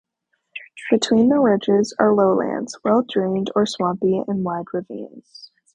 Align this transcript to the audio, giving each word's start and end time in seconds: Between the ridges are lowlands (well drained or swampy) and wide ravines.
Between 0.89 1.29
the 1.29 1.37
ridges 1.39 1.93
are 1.99 2.11
lowlands 2.15 2.75
(well 2.83 3.03
drained 3.07 3.51
or 3.55 3.67
swampy) 3.67 4.19
and 4.27 4.43
wide 4.43 4.65
ravines. 4.73 5.51